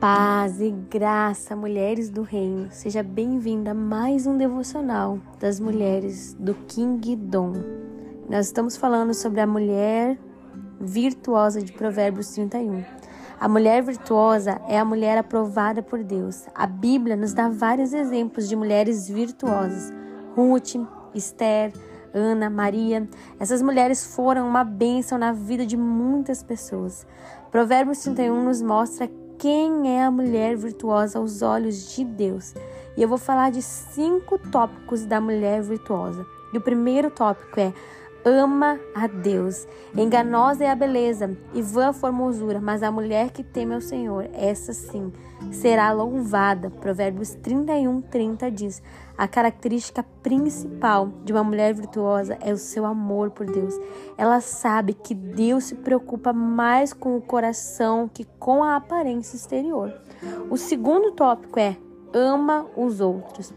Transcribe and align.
Paz 0.00 0.60
e 0.60 0.70
graça, 0.70 1.56
mulheres 1.56 2.10
do 2.10 2.20
reino. 2.20 2.68
Seja 2.70 3.02
bem-vinda 3.02 3.70
a 3.70 3.74
mais 3.74 4.26
um 4.26 4.36
devocional 4.36 5.18
das 5.40 5.58
mulheres 5.58 6.34
do 6.38 6.52
King 6.52 7.16
Dom. 7.16 7.54
Nós 8.28 8.46
estamos 8.46 8.76
falando 8.76 9.14
sobre 9.14 9.40
a 9.40 9.46
mulher 9.46 10.18
virtuosa 10.78 11.62
de 11.62 11.72
Provérbios 11.72 12.28
31. 12.28 12.84
A 13.40 13.48
mulher 13.48 13.82
virtuosa 13.82 14.60
é 14.68 14.78
a 14.78 14.84
mulher 14.84 15.16
aprovada 15.16 15.82
por 15.82 16.04
Deus. 16.04 16.46
A 16.54 16.66
Bíblia 16.66 17.16
nos 17.16 17.32
dá 17.32 17.48
vários 17.48 17.94
exemplos 17.94 18.50
de 18.50 18.54
mulheres 18.54 19.08
virtuosas. 19.08 19.94
Ruth, 20.34 20.74
Esther, 21.14 21.72
Ana, 22.12 22.50
Maria. 22.50 23.08
Essas 23.40 23.62
mulheres 23.62 24.14
foram 24.14 24.46
uma 24.46 24.62
bênção 24.62 25.16
na 25.16 25.32
vida 25.32 25.64
de 25.64 25.76
muitas 25.76 26.42
pessoas. 26.42 27.06
Provérbios 27.50 28.00
31 28.00 28.44
nos 28.44 28.60
mostra 28.60 29.08
quem 29.38 29.96
é 29.96 30.02
a 30.02 30.10
mulher 30.10 30.56
virtuosa 30.56 31.18
aos 31.18 31.42
olhos 31.42 31.94
de 31.94 32.04
Deus. 32.04 32.54
E 32.96 33.02
eu 33.02 33.08
vou 33.08 33.18
falar 33.18 33.50
de 33.50 33.62
cinco 33.62 34.38
tópicos 34.38 35.04
da 35.04 35.20
mulher 35.20 35.62
virtuosa. 35.62 36.26
E 36.52 36.58
o 36.58 36.60
primeiro 36.60 37.10
tópico 37.10 37.60
é 37.60 37.72
ama 38.26 38.80
a 38.92 39.06
Deus. 39.06 39.68
Enganosa 39.96 40.64
é 40.64 40.70
a 40.70 40.74
beleza 40.74 41.38
e 41.54 41.62
vã 41.62 41.90
a 41.90 41.92
formosura, 41.92 42.60
mas 42.60 42.82
a 42.82 42.90
mulher 42.90 43.30
que 43.30 43.44
teme 43.44 43.74
ao 43.74 43.80
Senhor, 43.80 44.28
essa 44.32 44.72
sim, 44.72 45.12
será 45.52 45.92
louvada. 45.92 46.68
Provérbios 46.68 47.34
31, 47.36 48.00
30 48.02 48.50
diz: 48.50 48.82
A 49.16 49.28
característica 49.28 50.02
principal 50.24 51.08
de 51.24 51.32
uma 51.32 51.44
mulher 51.44 51.72
virtuosa 51.72 52.36
é 52.40 52.52
o 52.52 52.56
seu 52.58 52.84
amor 52.84 53.30
por 53.30 53.46
Deus. 53.46 53.78
Ela 54.18 54.40
sabe 54.40 54.92
que 54.92 55.14
Deus 55.14 55.64
se 55.64 55.76
preocupa 55.76 56.32
mais 56.32 56.92
com 56.92 57.16
o 57.16 57.22
coração 57.22 58.10
que 58.12 58.24
com 58.40 58.64
a 58.64 58.74
aparência 58.74 59.36
exterior. 59.36 59.94
O 60.50 60.56
segundo 60.56 61.12
tópico 61.12 61.60
é 61.60 61.76
ama 62.12 62.66
os 62.76 63.00
outros 63.00 63.54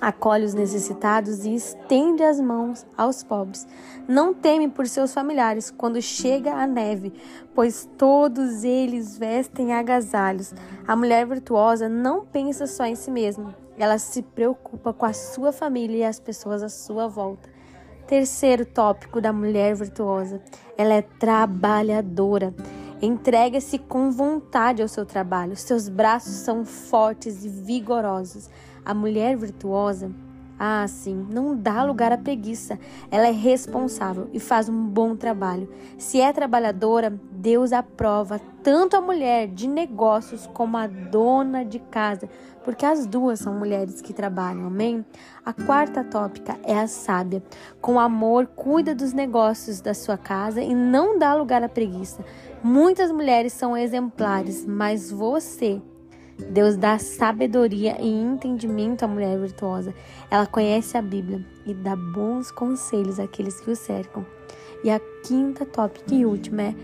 acolhe 0.00 0.44
os 0.44 0.54
necessitados 0.54 1.44
e 1.44 1.54
estende 1.54 2.22
as 2.22 2.40
mãos 2.40 2.86
aos 2.96 3.22
pobres. 3.22 3.66
Não 4.08 4.34
teme 4.34 4.68
por 4.68 4.86
seus 4.86 5.12
familiares 5.12 5.70
quando 5.70 6.00
chega 6.00 6.54
a 6.54 6.66
neve, 6.66 7.12
pois 7.54 7.88
todos 7.96 8.64
eles 8.64 9.16
vestem 9.18 9.72
agasalhos. 9.72 10.54
A 10.86 10.94
mulher 10.94 11.26
virtuosa 11.26 11.88
não 11.88 12.24
pensa 12.24 12.66
só 12.66 12.84
em 12.84 12.94
si 12.94 13.10
mesma, 13.10 13.54
ela 13.78 13.98
se 13.98 14.22
preocupa 14.22 14.92
com 14.92 15.04
a 15.04 15.12
sua 15.12 15.52
família 15.52 15.98
e 15.98 16.04
as 16.04 16.18
pessoas 16.18 16.62
à 16.62 16.68
sua 16.68 17.06
volta. 17.06 17.48
Terceiro 18.06 18.64
tópico 18.64 19.20
da 19.20 19.32
mulher 19.32 19.74
virtuosa: 19.74 20.40
ela 20.78 20.94
é 20.94 21.02
trabalhadora. 21.02 22.54
Entrega-se 23.00 23.78
com 23.78 24.10
vontade 24.10 24.80
ao 24.80 24.88
seu 24.88 25.04
trabalho. 25.04 25.54
Seus 25.54 25.88
braços 25.88 26.32
são 26.32 26.64
fortes 26.64 27.44
e 27.44 27.48
vigorosos. 27.48 28.48
A 28.84 28.94
mulher 28.94 29.36
virtuosa, 29.36 30.10
ah, 30.58 30.86
sim, 30.88 31.26
não 31.30 31.54
dá 31.54 31.84
lugar 31.84 32.12
à 32.12 32.16
preguiça. 32.16 32.78
Ela 33.10 33.28
é 33.28 33.32
responsável 33.32 34.28
e 34.32 34.40
faz 34.40 34.68
um 34.68 34.86
bom 34.86 35.14
trabalho. 35.14 35.68
Se 35.98 36.20
é 36.20 36.32
trabalhadora, 36.32 37.20
Deus 37.30 37.72
aprova 37.72 38.40
tanto 38.62 38.96
a 38.96 39.00
mulher 39.00 39.48
de 39.48 39.68
negócios 39.68 40.46
como 40.46 40.76
a 40.78 40.86
dona 40.86 41.64
de 41.64 41.78
casa, 41.78 42.28
porque 42.64 42.86
as 42.86 43.06
duas 43.06 43.38
são 43.38 43.54
mulheres 43.54 44.00
que 44.00 44.14
trabalham, 44.14 44.66
amém? 44.66 45.04
A 45.44 45.52
quarta 45.52 46.02
tópica 46.02 46.58
é 46.64 46.78
a 46.78 46.86
sábia. 46.86 47.42
Com 47.80 48.00
amor, 48.00 48.46
cuida 48.46 48.94
dos 48.94 49.12
negócios 49.12 49.80
da 49.80 49.92
sua 49.92 50.16
casa 50.16 50.62
e 50.62 50.74
não 50.74 51.18
dá 51.18 51.34
lugar 51.34 51.62
à 51.62 51.68
preguiça. 51.68 52.24
Muitas 52.62 53.12
mulheres 53.12 53.52
são 53.52 53.76
exemplares, 53.76 54.64
mas 54.66 55.10
você 55.10 55.80
Deus 56.38 56.76
dá 56.76 56.98
sabedoria 56.98 57.96
e 58.00 58.08
entendimento 58.08 59.04
à 59.04 59.08
mulher 59.08 59.38
virtuosa. 59.38 59.94
Ela 60.30 60.46
conhece 60.46 60.96
a 60.96 61.02
Bíblia 61.02 61.44
e 61.64 61.72
dá 61.72 61.96
bons 61.96 62.50
conselhos 62.50 63.18
àqueles 63.18 63.60
que 63.60 63.70
o 63.70 63.76
cercam. 63.76 64.24
E 64.84 64.90
a 64.90 65.00
quinta 65.24 65.64
tópica 65.64 66.14
e 66.14 66.26
última 66.26 66.62
é 66.62 66.74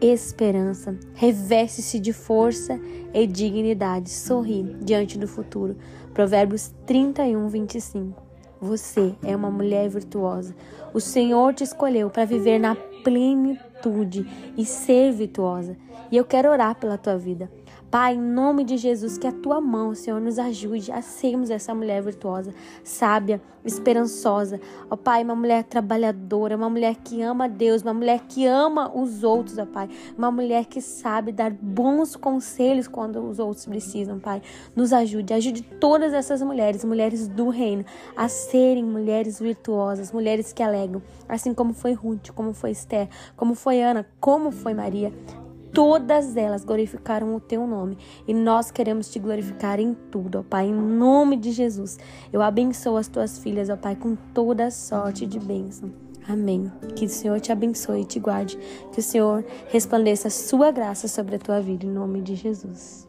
esperança. 0.00 0.96
Reveste-se 1.14 1.98
de 1.98 2.12
força 2.12 2.78
e 3.12 3.26
dignidade. 3.26 4.10
Sorri 4.10 4.76
diante 4.80 5.18
do 5.18 5.26
futuro. 5.26 5.76
Provérbios 6.12 6.72
31, 6.86 7.48
25. 7.48 8.22
Você 8.60 9.14
é 9.22 9.34
uma 9.34 9.50
mulher 9.50 9.88
virtuosa. 9.88 10.54
O 10.92 11.00
Senhor 11.00 11.54
te 11.54 11.64
escolheu 11.64 12.10
para 12.10 12.24
viver 12.24 12.58
na 12.58 12.74
plenitude 13.02 14.26
e 14.56 14.64
ser 14.64 15.12
virtuosa. 15.12 15.76
E 16.10 16.16
eu 16.16 16.24
quero 16.24 16.50
orar 16.50 16.74
pela 16.74 16.98
tua 16.98 17.16
vida. 17.16 17.50
Pai, 17.90 18.16
em 18.16 18.20
nome 18.20 18.64
de 18.64 18.76
Jesus, 18.76 19.16
que 19.16 19.26
a 19.26 19.32
tua 19.32 19.62
mão, 19.62 19.94
Senhor, 19.94 20.20
nos 20.20 20.38
ajude 20.38 20.92
a 20.92 21.00
sermos 21.00 21.48
essa 21.48 21.74
mulher 21.74 22.02
virtuosa, 22.02 22.52
sábia, 22.84 23.40
esperançosa. 23.64 24.60
Ó 24.90 24.96
Pai, 24.96 25.24
uma 25.24 25.34
mulher 25.34 25.64
trabalhadora, 25.64 26.54
uma 26.54 26.68
mulher 26.68 26.96
que 26.96 27.22
ama 27.22 27.48
Deus, 27.48 27.80
uma 27.80 27.94
mulher 27.94 28.20
que 28.28 28.44
ama 28.44 28.94
os 28.94 29.24
outros, 29.24 29.56
ó 29.56 29.64
Pai. 29.64 29.88
Uma 30.18 30.30
mulher 30.30 30.66
que 30.66 30.82
sabe 30.82 31.32
dar 31.32 31.50
bons 31.50 32.14
conselhos 32.14 32.86
quando 32.86 33.26
os 33.26 33.38
outros 33.38 33.64
precisam, 33.64 34.18
Pai. 34.18 34.42
Nos 34.76 34.92
ajude, 34.92 35.32
ajude 35.32 35.62
todas 35.62 36.12
essas 36.12 36.42
mulheres, 36.42 36.84
mulheres 36.84 37.26
do 37.26 37.48
reino, 37.48 37.86
a 38.14 38.28
serem 38.28 38.84
mulheres 38.84 39.40
virtuosas, 39.40 40.12
mulheres 40.12 40.52
que 40.52 40.62
alegam, 40.62 41.02
assim 41.26 41.54
como 41.54 41.72
foi 41.72 41.94
Ruth, 41.94 42.32
como 42.34 42.52
foi 42.52 42.72
Esther, 42.72 43.08
como 43.34 43.54
foi 43.54 43.80
Ana, 43.80 44.06
como 44.20 44.50
foi 44.50 44.74
Maria 44.74 45.10
todas 45.72 46.36
elas 46.36 46.64
glorificaram 46.64 47.34
o 47.34 47.40
teu 47.40 47.66
nome. 47.66 47.96
E 48.26 48.34
nós 48.34 48.70
queremos 48.70 49.10
te 49.10 49.18
glorificar 49.18 49.80
em 49.80 49.94
tudo, 49.94 50.40
ó 50.40 50.42
Pai, 50.42 50.66
em 50.66 50.74
nome 50.74 51.36
de 51.36 51.52
Jesus. 51.52 51.98
Eu 52.32 52.42
abençoo 52.42 52.96
as 52.96 53.08
tuas 53.08 53.38
filhas, 53.38 53.68
ó 53.68 53.76
Pai, 53.76 53.96
com 53.96 54.16
toda 54.34 54.70
sorte 54.70 55.26
de 55.26 55.38
bênção. 55.38 55.90
Amém. 56.28 56.70
Que 56.94 57.06
o 57.06 57.08
Senhor 57.08 57.40
te 57.40 57.50
abençoe 57.50 58.02
e 58.02 58.04
te 58.04 58.20
guarde. 58.20 58.58
Que 58.92 59.00
o 59.00 59.02
Senhor 59.02 59.44
resplandeça 59.68 60.28
a 60.28 60.30
sua 60.30 60.70
graça 60.70 61.08
sobre 61.08 61.36
a 61.36 61.38
tua 61.38 61.60
vida, 61.60 61.86
em 61.86 61.90
nome 61.90 62.20
de 62.20 62.34
Jesus. 62.34 63.07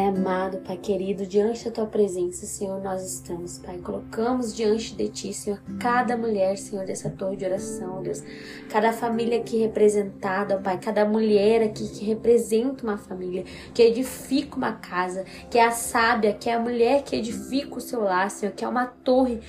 Amado, 0.00 0.56
Pai 0.58 0.78
querido, 0.78 1.26
diante 1.26 1.66
da 1.66 1.70
tua 1.70 1.86
presença, 1.86 2.46
Senhor, 2.46 2.80
nós 2.80 3.04
estamos, 3.04 3.58
Pai. 3.58 3.76
Colocamos 3.76 4.56
diante 4.56 4.94
de 4.94 5.08
ti, 5.08 5.34
Senhor, 5.34 5.60
cada 5.78 6.16
mulher, 6.16 6.56
Senhor, 6.56 6.86
dessa 6.86 7.10
torre 7.10 7.36
de 7.36 7.44
oração, 7.44 8.02
Deus. 8.02 8.22
Cada 8.70 8.90
família 8.90 9.38
aqui 9.38 9.58
representada, 9.58 10.56
Pai. 10.56 10.78
Cada 10.78 11.04
mulher 11.04 11.62
aqui 11.62 11.86
que 11.88 12.06
representa 12.06 12.84
uma 12.84 12.96
família, 12.96 13.44
que 13.74 13.82
edifica 13.82 14.56
uma 14.56 14.72
casa, 14.72 15.26
que 15.50 15.58
é 15.58 15.66
a 15.66 15.70
sábia, 15.70 16.32
que 16.32 16.48
é 16.48 16.54
a 16.54 16.58
mulher 16.58 17.02
que 17.02 17.14
edifica 17.14 17.76
o 17.76 17.80
seu 17.80 18.00
lar, 18.02 18.30
Senhor, 18.30 18.52
que 18.52 18.64
é 18.64 18.68
uma 18.68 18.86
torre 18.86 19.40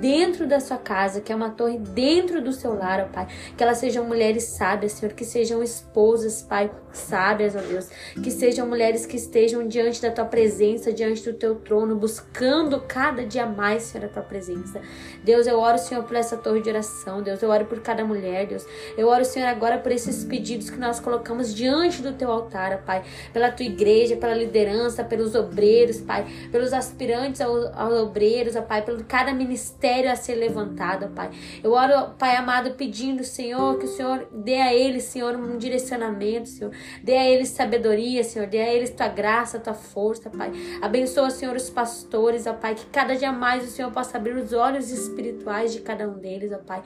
dentro 0.00 0.46
da 0.46 0.58
sua 0.58 0.78
casa, 0.78 1.20
que 1.20 1.32
é 1.32 1.36
uma 1.36 1.50
torre 1.50 1.78
dentro 1.78 2.42
do 2.42 2.52
seu 2.52 2.74
lar, 2.74 3.00
ó 3.00 3.12
Pai. 3.12 3.28
Que 3.56 3.62
elas 3.62 3.78
sejam 3.78 4.04
mulheres 4.04 4.44
sábias, 4.44 4.92
Senhor, 4.92 5.14
que 5.14 5.24
sejam 5.24 5.62
esposas, 5.62 6.42
Pai, 6.42 6.70
sábias, 6.92 7.54
ó 7.54 7.60
Deus. 7.60 7.88
Que 8.22 8.30
sejam 8.30 8.66
mulheres 8.66 9.04
que 9.04 9.16
estejam 9.16 9.68
diante 9.68 10.00
da 10.00 10.10
tua 10.10 10.24
presença, 10.24 10.92
diante 10.92 11.22
do 11.22 11.36
teu 11.36 11.56
trono, 11.56 11.94
buscando 11.96 12.80
cada 12.88 13.24
dia 13.24 13.46
mais, 13.46 13.84
Senhor, 13.84 14.06
a 14.06 14.08
tua 14.08 14.22
presença. 14.22 14.80
Deus, 15.22 15.46
eu 15.46 15.58
oro, 15.58 15.78
Senhor, 15.78 16.02
por 16.04 16.16
essa 16.16 16.36
torre 16.36 16.62
de 16.62 16.70
oração, 16.70 17.22
Deus. 17.22 17.42
Eu 17.42 17.50
oro 17.50 17.66
por 17.66 17.80
cada 17.80 18.04
mulher, 18.04 18.46
Deus. 18.46 18.64
Eu 18.96 19.08
oro, 19.08 19.24
Senhor, 19.24 19.46
agora 19.46 19.78
por 19.78 19.92
esses 19.92 20.24
pedidos 20.24 20.70
que 20.70 20.78
nós 20.78 20.98
colocamos 20.98 21.54
diante 21.54 22.00
do 22.00 22.12
teu 22.14 22.30
altar, 22.30 22.72
ó 22.72 22.86
Pai. 22.86 23.02
Pela 23.32 23.50
tua 23.50 23.66
igreja, 23.66 24.16
pela 24.16 24.34
liderança, 24.34 25.04
pelos 25.04 25.34
obreiros, 25.34 26.00
Pai. 26.00 26.26
Pelos 26.50 26.72
aspirantes 26.72 27.40
aos, 27.40 27.66
obreiros, 28.02 28.56
ó 28.56 28.62
Pai. 28.62 28.82
Pelo 28.82 29.04
cada 29.04 29.34
ministério 29.34 29.89
ministério 29.90 30.10
a 30.10 30.16
ser 30.16 30.34
levantado, 30.36 31.08
Pai. 31.14 31.30
Eu 31.62 31.72
oro, 31.72 32.14
Pai 32.18 32.36
amado, 32.36 32.72
pedindo, 32.72 33.24
Senhor, 33.24 33.78
que 33.78 33.86
o 33.86 33.88
Senhor 33.88 34.28
dê 34.32 34.56
a 34.56 34.72
eles, 34.72 35.04
Senhor, 35.04 35.34
um 35.34 35.58
direcionamento, 35.58 36.48
Senhor. 36.48 36.72
Dê 37.02 37.16
a 37.16 37.28
eles 37.28 37.48
sabedoria, 37.48 38.22
Senhor. 38.22 38.46
Dê 38.46 38.60
a 38.60 38.72
eles 38.72 38.90
tua 38.90 39.08
graça, 39.08 39.58
tua 39.58 39.74
força, 39.74 40.30
Pai. 40.30 40.52
Abençoa, 40.80 41.30
Senhor, 41.30 41.56
os 41.56 41.68
pastores, 41.68 42.46
ó 42.46 42.52
Pai. 42.52 42.74
Que 42.74 42.86
cada 42.86 43.16
dia 43.16 43.32
mais 43.32 43.64
o 43.64 43.70
Senhor 43.70 43.90
possa 43.90 44.16
abrir 44.16 44.36
os 44.36 44.52
olhos 44.52 44.90
espirituais 44.90 45.72
de 45.72 45.80
cada 45.80 46.08
um 46.08 46.18
deles, 46.18 46.52
ó 46.52 46.58
Pai. 46.58 46.82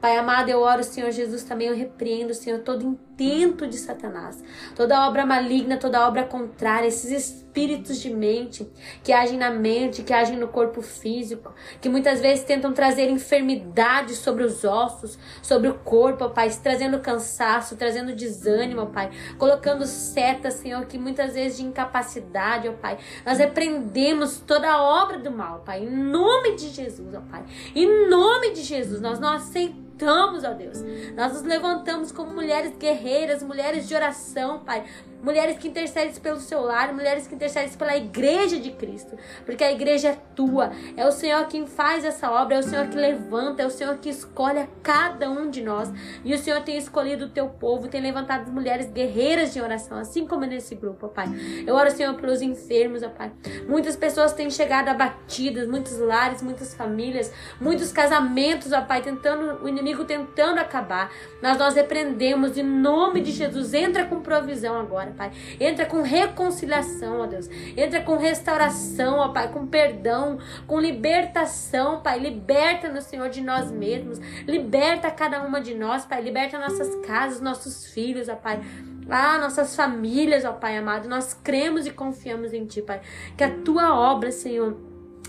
Pai 0.00 0.16
amado, 0.16 0.48
eu 0.48 0.60
oro, 0.60 0.82
Senhor 0.82 1.10
Jesus, 1.10 1.42
também 1.42 1.68
eu 1.68 1.74
repreendo, 1.74 2.34
Senhor, 2.34 2.60
todo 2.60 2.98
intento 3.16 3.66
de 3.66 3.78
Satanás, 3.78 4.42
toda 4.74 5.08
obra 5.08 5.24
maligna, 5.24 5.78
toda 5.78 6.06
obra 6.06 6.24
contrária, 6.24 6.86
esses 6.86 7.10
espíritos 7.10 7.98
de 7.98 8.12
mente 8.12 8.70
que 9.02 9.10
agem 9.10 9.38
na 9.38 9.50
mente, 9.50 10.02
que 10.02 10.12
agem 10.12 10.36
no 10.36 10.48
corpo 10.48 10.82
físico, 10.82 11.54
que 11.80 11.88
muitas 11.88 12.20
vezes 12.20 12.44
tentam 12.44 12.74
trazer 12.74 13.08
enfermidade 13.08 14.14
sobre 14.14 14.44
os 14.44 14.64
ossos, 14.64 15.18
sobre 15.40 15.68
o 15.68 15.74
corpo, 15.78 16.24
ó 16.24 16.28
Pai, 16.28 16.50
trazendo 16.62 17.00
cansaço, 17.00 17.76
trazendo 17.76 18.14
desânimo, 18.14 18.82
ó 18.82 18.86
Pai, 18.86 19.10
colocando 19.38 19.86
setas, 19.86 20.54
Senhor, 20.54 20.84
que 20.84 20.98
muitas 20.98 21.32
vezes 21.32 21.56
de 21.56 21.64
incapacidade, 21.64 22.68
ó 22.68 22.72
Pai. 22.72 22.98
Nós 23.24 23.38
repreendemos 23.38 24.40
toda 24.40 24.70
a 24.70 24.82
obra 24.82 25.18
do 25.18 25.30
mal, 25.30 25.60
Pai, 25.60 25.82
em 25.82 25.90
nome 25.90 26.56
de 26.56 26.68
Jesus, 26.68 27.14
ó 27.14 27.20
Pai. 27.20 27.44
Em 27.74 28.10
nome 28.10 28.50
de 28.50 28.62
Jesus, 28.62 29.00
nós 29.00 29.18
não 29.18 29.32
aceitamos 29.32 29.85
levantamos, 29.96 30.44
ó 30.44 30.52
Deus. 30.52 30.82
Nós 31.14 31.32
nos 31.32 31.42
levantamos 31.42 32.12
como 32.12 32.32
mulheres 32.32 32.76
guerreiras, 32.76 33.42
mulheres 33.42 33.88
de 33.88 33.94
oração, 33.94 34.60
Pai. 34.60 34.84
Mulheres 35.22 35.58
que 35.58 35.68
intercedem 35.68 36.14
pelo 36.14 36.38
seu 36.38 36.60
lar, 36.60 36.92
mulheres 36.92 37.26
que 37.26 37.34
intercedem 37.34 37.70
pela 37.76 37.96
igreja 37.96 38.58
de 38.58 38.70
Cristo. 38.70 39.16
Porque 39.44 39.64
a 39.64 39.72
igreja 39.72 40.10
é 40.10 40.18
tua. 40.34 40.70
É 40.96 41.06
o 41.06 41.10
Senhor 41.10 41.46
quem 41.46 41.66
faz 41.66 42.04
essa 42.04 42.30
obra, 42.30 42.56
é 42.56 42.58
o 42.58 42.62
Senhor 42.62 42.86
que 42.88 42.96
levanta, 42.96 43.62
é 43.62 43.66
o 43.66 43.70
Senhor 43.70 43.96
que 43.98 44.08
escolhe 44.08 44.60
a 44.60 44.68
cada 44.82 45.30
um 45.30 45.50
de 45.50 45.62
nós. 45.62 45.90
E 46.24 46.34
o 46.34 46.38
Senhor 46.38 46.60
tem 46.62 46.76
escolhido 46.76 47.26
o 47.26 47.30
teu 47.30 47.48
povo, 47.48 47.88
tem 47.88 48.00
levantado 48.00 48.52
mulheres 48.52 48.90
guerreiras 48.90 49.52
de 49.52 49.60
oração, 49.60 49.98
assim 49.98 50.26
como 50.26 50.44
nesse 50.44 50.74
grupo, 50.74 51.06
ó 51.06 51.08
Pai. 51.08 51.26
Eu 51.66 51.74
oro, 51.74 51.90
Senhor, 51.90 52.14
pelos 52.14 52.42
enfermos, 52.42 53.02
ó 53.02 53.08
Pai. 53.08 53.32
Muitas 53.66 53.96
pessoas 53.96 54.32
têm 54.32 54.50
chegado 54.50 54.88
abatidas, 54.88 55.66
muitos 55.66 55.98
lares, 55.98 56.42
muitas 56.42 56.74
famílias, 56.74 57.32
muitos 57.60 57.90
casamentos, 57.90 58.72
ó 58.72 58.82
Pai, 58.82 59.02
tentando 59.02 59.64
o 59.64 59.68
inimigo 59.68 59.86
inimigo 59.86 60.04
tentando 60.04 60.58
acabar. 60.58 61.10
Mas 61.40 61.56
nós 61.56 61.74
repreendemos 61.74 62.58
em 62.58 62.62
nome 62.62 63.20
de 63.20 63.30
Jesus. 63.30 63.72
Entra 63.72 64.04
com 64.04 64.20
provisão 64.20 64.78
agora, 64.78 65.05
Pai. 65.12 65.30
Entra 65.60 65.86
com 65.86 66.02
reconciliação, 66.02 67.20
ó 67.20 67.26
Deus. 67.26 67.48
Entra 67.76 68.00
com 68.00 68.16
restauração, 68.16 69.18
ó 69.18 69.28
Pai, 69.28 69.50
com 69.52 69.66
perdão, 69.66 70.38
com 70.66 70.80
libertação, 70.80 72.00
Pai. 72.00 72.18
Liberta 72.18 72.88
no 72.88 73.00
Senhor 73.00 73.28
de 73.28 73.40
nós 73.40 73.70
mesmos. 73.70 74.18
Liberta 74.46 75.10
cada 75.10 75.42
uma 75.42 75.60
de 75.60 75.74
nós, 75.74 76.04
Pai. 76.04 76.22
Liberta 76.22 76.58
nossas 76.58 76.94
casas, 77.06 77.40
nossos 77.40 77.86
filhos, 77.86 78.28
ó 78.28 78.36
Pai. 78.36 78.60
Ah, 79.08 79.38
nossas 79.38 79.76
famílias, 79.76 80.44
ó 80.44 80.52
Pai 80.52 80.76
amado. 80.76 81.08
Nós 81.08 81.34
cremos 81.34 81.86
e 81.86 81.90
confiamos 81.90 82.52
em 82.52 82.66
Ti, 82.66 82.82
Pai. 82.82 83.00
Que 83.36 83.44
a 83.44 83.50
Tua 83.50 83.94
obra, 83.94 84.30
Senhor 84.32 84.85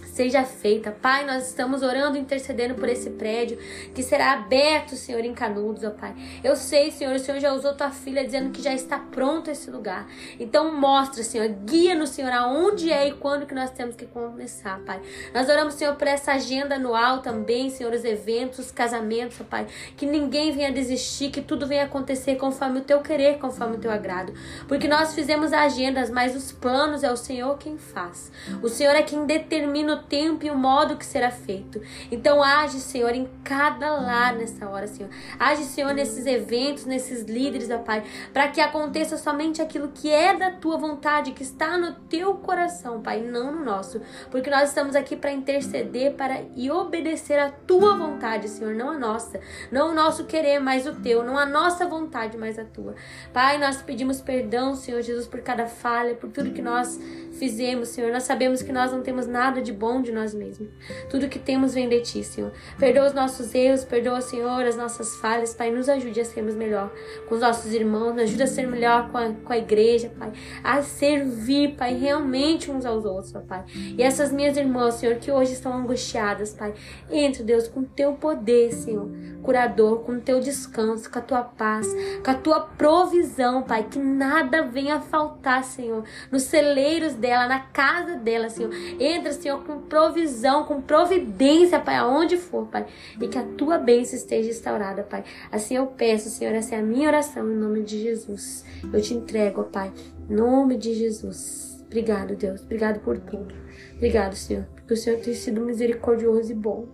seja 0.07 0.43
feita. 0.43 0.91
Pai, 0.91 1.25
nós 1.25 1.47
estamos 1.47 1.83
orando, 1.83 2.17
intercedendo 2.17 2.75
por 2.75 2.89
esse 2.89 3.11
prédio 3.11 3.57
que 3.93 4.01
será 4.01 4.33
aberto, 4.33 4.95
Senhor, 4.95 5.23
em 5.23 5.33
Canudos, 5.33 5.83
ó 5.83 5.91
Pai. 5.91 6.15
Eu 6.43 6.55
sei, 6.55 6.91
Senhor, 6.91 7.15
o 7.15 7.19
Senhor 7.19 7.39
já 7.39 7.53
usou 7.53 7.73
tua 7.73 7.91
filha 7.91 8.23
dizendo 8.23 8.51
que 8.51 8.61
já 8.61 8.73
está 8.73 8.97
pronto 8.97 9.51
esse 9.51 9.69
lugar. 9.69 10.07
Então 10.39 10.73
mostra, 10.73 11.23
Senhor, 11.23 11.47
guia-nos, 11.65 12.09
Senhor, 12.09 12.31
aonde 12.31 12.91
é 12.91 13.07
e 13.07 13.13
quando 13.13 13.45
que 13.45 13.53
nós 13.53 13.69
temos 13.71 13.95
que 13.95 14.05
começar, 14.05 14.79
Pai. 14.85 15.01
Nós 15.33 15.49
oramos, 15.49 15.75
Senhor, 15.75 15.95
por 15.95 16.07
essa 16.07 16.33
agenda 16.33 16.75
anual 16.75 17.21
também, 17.21 17.69
Senhor, 17.69 17.93
os 17.93 18.03
eventos, 18.03 18.59
os 18.59 18.71
casamentos, 18.71 19.39
ó 19.41 19.43
Pai. 19.43 19.67
Que 19.95 20.05
ninguém 20.05 20.51
venha 20.51 20.71
desistir, 20.71 21.29
que 21.29 21.41
tudo 21.41 21.67
venha 21.67 21.83
acontecer 21.83 22.35
conforme 22.35 22.79
o 22.79 22.83
teu 22.83 23.01
querer, 23.01 23.37
conforme 23.39 23.77
o 23.77 23.79
teu 23.79 23.91
agrado. 23.91 24.33
Porque 24.67 24.87
nós 24.87 25.13
fizemos 25.13 25.53
agendas, 25.53 26.09
mas 26.09 26.35
os 26.35 26.51
planos 26.51 27.03
é 27.03 27.11
o 27.11 27.17
Senhor 27.17 27.57
quem 27.57 27.77
faz. 27.77 28.31
O 28.61 28.69
Senhor 28.69 28.95
é 28.95 29.03
quem 29.03 29.25
determina 29.25 29.96
o 29.97 30.03
tempo 30.03 30.45
e 30.45 30.49
o 30.49 30.57
modo 30.57 30.97
que 30.97 31.05
será 31.05 31.31
feito. 31.31 31.81
Então 32.11 32.43
age, 32.43 32.79
Senhor, 32.79 33.13
em 33.13 33.29
cada 33.43 33.91
lar 33.91 34.35
nessa 34.35 34.67
hora, 34.69 34.87
Senhor. 34.87 35.09
Age, 35.39 35.63
Senhor, 35.63 35.93
nesses 35.93 36.25
eventos, 36.25 36.85
nesses 36.85 37.23
líderes, 37.23 37.69
ó 37.69 37.79
Pai, 37.79 38.03
para 38.33 38.47
que 38.47 38.61
aconteça 38.61 39.17
somente 39.17 39.61
aquilo 39.61 39.89
que 39.89 40.09
é 40.09 40.35
da 40.35 40.51
tua 40.51 40.77
vontade, 40.77 41.31
que 41.31 41.43
está 41.43 41.77
no 41.77 41.93
teu 42.09 42.35
coração, 42.35 43.01
Pai, 43.01 43.21
não 43.21 43.51
no 43.51 43.63
nosso. 43.63 44.01
Porque 44.31 44.49
nós 44.49 44.69
estamos 44.69 44.95
aqui 44.95 45.15
para 45.15 45.31
interceder 45.31 46.13
para 46.13 46.43
e 46.55 46.69
obedecer 46.69 47.39
a 47.39 47.49
tua 47.49 47.97
vontade, 47.97 48.47
Senhor, 48.47 48.73
não 48.73 48.91
a 48.91 48.97
nossa. 48.97 49.39
Não 49.71 49.91
o 49.91 49.93
nosso 49.93 50.25
querer, 50.25 50.59
mas 50.59 50.85
o 50.85 50.93
teu. 50.95 51.23
Não 51.23 51.37
a 51.37 51.45
nossa 51.45 51.85
vontade, 51.85 52.37
mas 52.37 52.57
a 52.57 52.65
tua. 52.65 52.95
Pai, 53.33 53.57
nós 53.57 53.81
pedimos 53.81 54.21
perdão, 54.21 54.75
Senhor 54.75 55.01
Jesus, 55.01 55.27
por 55.27 55.41
cada 55.41 55.65
falha, 55.65 56.15
por 56.15 56.29
tudo 56.31 56.51
que 56.51 56.61
nós 56.61 56.99
fizemos, 57.37 57.89
Senhor. 57.89 58.11
Nós 58.11 58.23
sabemos 58.23 58.61
que 58.61 58.71
nós 58.71 58.91
não 58.91 59.01
temos 59.01 59.27
nada 59.27 59.61
de 59.61 59.71
bom 59.71 59.86
de 60.01 60.11
nós 60.11 60.33
mesmos. 60.33 60.69
Tudo 61.09 61.27
que 61.27 61.39
temos 61.39 61.73
vem 61.73 61.87
de 61.89 62.01
Ti, 62.01 62.23
Senhor. 62.23 62.51
Perdoa 62.77 63.07
os 63.07 63.13
nossos 63.13 63.53
erros, 63.55 63.83
perdoa, 63.83 64.21
Senhor, 64.21 64.65
as 64.65 64.75
nossas 64.75 65.15
falhas, 65.17 65.53
Pai. 65.53 65.71
Nos 65.71 65.89
ajude 65.89 66.21
a 66.21 66.25
sermos 66.25 66.55
melhor 66.55 66.91
com 67.27 67.35
os 67.35 67.41
nossos 67.41 67.73
irmãos, 67.73 68.13
nos 68.13 68.23
ajude 68.23 68.43
a 68.43 68.47
ser 68.47 68.67
melhor 68.67 69.11
com 69.11 69.17
a, 69.17 69.31
com 69.31 69.53
a 69.53 69.57
igreja, 69.57 70.11
Pai. 70.17 70.31
A 70.63 70.81
servir, 70.81 71.75
Pai, 71.75 71.93
realmente 71.93 72.69
uns 72.71 72.85
aos 72.85 73.05
outros, 73.05 73.31
Pai. 73.47 73.63
E 73.97 74.01
essas 74.01 74.31
minhas 74.31 74.57
irmãs, 74.57 74.95
Senhor, 74.95 75.15
que 75.15 75.31
hoje 75.31 75.53
estão 75.53 75.73
angustiadas, 75.73 76.53
Pai. 76.53 76.73
Entre, 77.09 77.43
Deus, 77.43 77.67
com 77.67 77.83
Teu 77.83 78.13
poder, 78.13 78.73
Senhor, 78.73 79.09
curador, 79.41 79.99
com 79.99 80.19
Teu 80.19 80.39
descanso, 80.39 81.09
com 81.09 81.19
a 81.19 81.21
Tua 81.21 81.43
paz, 81.43 81.87
com 82.23 82.31
a 82.31 82.35
Tua 82.35 82.59
provisão, 82.61 83.63
Pai. 83.63 83.87
Que 83.89 83.99
nada 83.99 84.63
venha 84.63 84.99
faltar, 84.99 85.63
Senhor, 85.63 86.03
nos 86.31 86.43
celeiros 86.43 87.13
dela, 87.13 87.47
na 87.47 87.59
casa 87.59 88.15
dela, 88.15 88.49
Senhor. 88.49 88.71
Entra, 88.99 89.31
Senhor, 89.33 89.63
com 89.63 89.76
provisão, 89.77 90.63
com 90.63 90.81
providência, 90.81 91.79
Pai, 91.79 91.95
aonde 91.95 92.37
for, 92.37 92.67
Pai. 92.67 92.85
E 93.19 93.27
que 93.27 93.37
a 93.37 93.43
tua 93.43 93.77
bênção 93.77 94.17
esteja 94.17 94.49
instaurada, 94.49 95.03
Pai. 95.03 95.23
Assim 95.51 95.75
eu 95.75 95.87
peço, 95.87 96.29
Senhor, 96.29 96.53
essa 96.53 96.75
é 96.75 96.79
a 96.79 96.83
minha 96.83 97.07
oração 97.07 97.49
em 97.49 97.55
nome 97.55 97.83
de 97.83 98.01
Jesus. 98.01 98.65
Eu 98.91 99.01
te 99.01 99.13
entrego, 99.13 99.63
Pai, 99.65 99.91
em 100.29 100.33
nome 100.33 100.77
de 100.77 100.93
Jesus. 100.93 101.83
Obrigado, 101.85 102.35
Deus. 102.35 102.61
Obrigado 102.61 102.99
por 102.99 103.17
tudo. 103.17 103.53
Obrigado, 103.95 104.35
Senhor, 104.35 104.65
porque 104.75 104.93
o 104.93 104.97
Senhor 104.97 105.19
tem 105.19 105.33
sido 105.33 105.61
misericordioso 105.61 106.51
e 106.51 106.55
bom. 106.55 106.87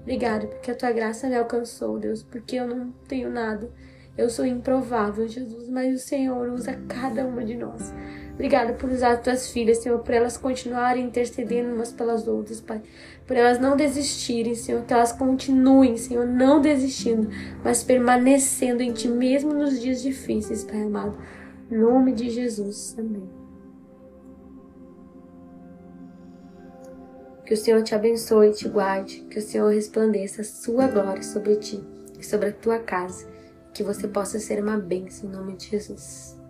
Obrigado, 0.00 0.46
porque 0.48 0.70
a 0.70 0.74
tua 0.74 0.92
graça 0.92 1.26
me 1.26 1.34
alcançou, 1.34 1.98
Deus, 1.98 2.22
porque 2.22 2.56
eu 2.56 2.66
não 2.66 2.92
tenho 3.08 3.30
nada. 3.30 3.70
Eu 4.16 4.30
sou 4.30 4.46
improvável, 4.46 5.26
Jesus, 5.26 5.68
mas 5.68 5.94
o 5.94 5.98
Senhor 5.98 6.48
usa 6.50 6.78
cada 6.88 7.26
uma 7.26 7.44
de 7.44 7.56
nós. 7.56 7.92
Obrigada 8.34 8.72
por 8.72 8.90
usar 8.90 9.18
tuas 9.18 9.50
filhas, 9.50 9.78
Senhor, 9.78 10.00
por 10.00 10.12
elas 10.12 10.36
continuarem 10.36 11.04
intercedendo 11.04 11.72
umas 11.72 11.92
pelas 11.92 12.26
outras, 12.26 12.60
Pai. 12.60 12.82
Por 13.26 13.36
elas 13.36 13.60
não 13.60 13.76
desistirem, 13.76 14.56
Senhor, 14.56 14.84
que 14.84 14.92
elas 14.92 15.12
continuem, 15.12 15.96
Senhor, 15.96 16.26
não 16.26 16.60
desistindo, 16.60 17.28
mas 17.62 17.84
permanecendo 17.84 18.82
em 18.82 18.92
Ti 18.92 19.08
mesmo 19.08 19.54
nos 19.54 19.80
dias 19.80 20.02
difíceis, 20.02 20.64
Pai 20.64 20.82
amado. 20.82 21.16
Em 21.70 21.78
nome 21.78 22.12
de 22.12 22.28
Jesus. 22.28 22.96
Amém. 22.98 23.28
Que 27.46 27.54
o 27.54 27.56
Senhor 27.56 27.82
te 27.82 27.94
abençoe 27.94 28.48
e 28.48 28.52
te 28.52 28.68
guarde. 28.68 29.20
Que 29.30 29.38
o 29.38 29.42
Senhor 29.42 29.72
resplandeça 29.72 30.40
a 30.40 30.44
sua 30.44 30.88
glória 30.88 31.22
sobre 31.22 31.56
ti 31.56 31.80
e 32.18 32.24
sobre 32.24 32.48
a 32.48 32.52
tua 32.52 32.80
casa. 32.80 33.28
Que 33.72 33.82
você 33.82 34.08
possa 34.08 34.40
ser 34.40 34.62
uma 34.62 34.76
bênção 34.76 35.28
em 35.28 35.32
nome 35.32 35.56
de 35.56 35.68
Jesus. 35.68 36.43